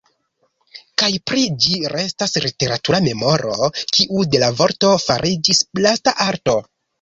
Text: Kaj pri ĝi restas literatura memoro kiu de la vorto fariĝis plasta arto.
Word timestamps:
Kaj 1.01 1.09
pri 1.31 1.43
ĝi 1.65 1.75
restas 1.95 2.33
literatura 2.45 3.01
memoro 3.09 3.69
kiu 3.97 4.25
de 4.33 4.43
la 4.45 4.51
vorto 4.63 4.95
fariĝis 5.05 5.63
plasta 5.77 6.17
arto. 6.31 6.59